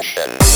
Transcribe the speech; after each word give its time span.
Session. 0.00 0.47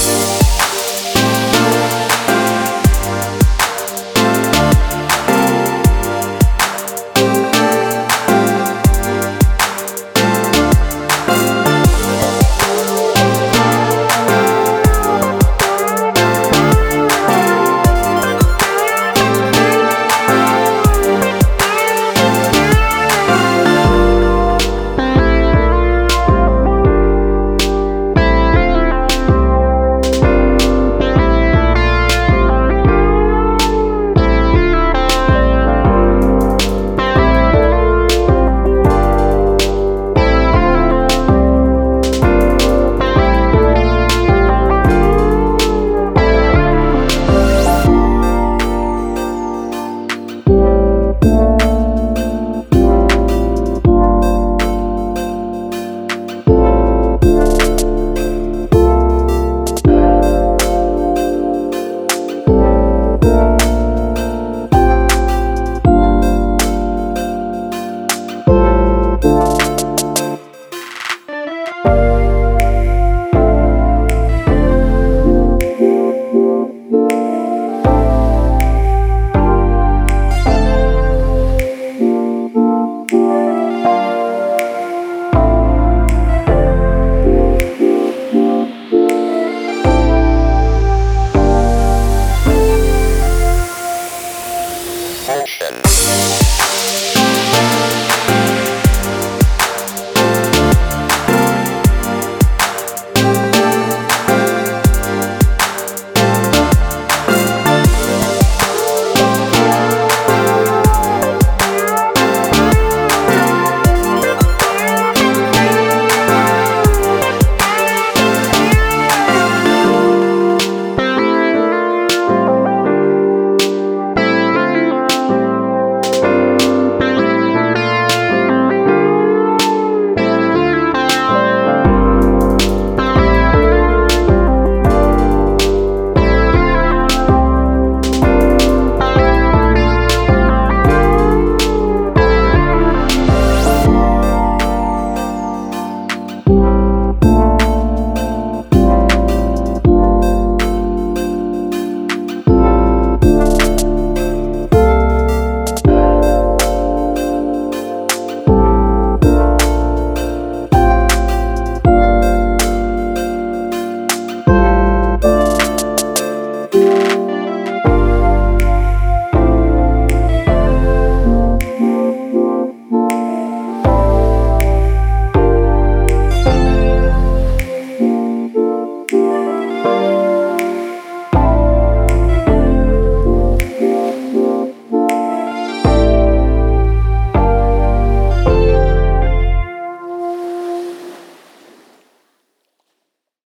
Session. 95.62 95.91